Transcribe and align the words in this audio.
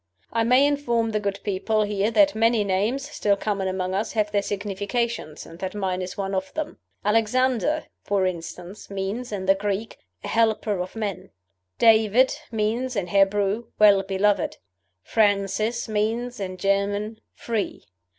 "I 0.33 0.43
may 0.43 0.65
inform 0.65 1.11
the 1.11 1.19
good 1.19 1.39
people 1.43 1.83
here 1.83 2.09
that 2.09 2.33
many 2.33 2.63
names, 2.63 3.07
still 3.11 3.35
common 3.35 3.67
among 3.67 3.93
us, 3.93 4.13
have 4.13 4.31
their 4.31 4.41
significations, 4.41 5.45
and 5.45 5.59
that 5.59 5.75
mine 5.75 6.01
is 6.01 6.17
one 6.17 6.33
of 6.33 6.51
them. 6.55 6.79
'Alexander,' 7.05 7.85
for 8.03 8.25
instance, 8.25 8.89
means, 8.89 9.31
in 9.31 9.45
the 9.45 9.53
Greek, 9.53 9.99
'a 10.23 10.27
helper 10.29 10.79
of 10.79 10.95
men.' 10.95 11.29
'David' 11.77 12.35
means, 12.51 12.95
in 12.95 13.09
Hebrew, 13.09 13.65
'well 13.77 14.01
beloved.' 14.01 14.57
'Francis' 15.03 15.87
means, 15.87 16.39
in 16.39 16.57
German, 16.57 17.19
'free. 17.35 17.85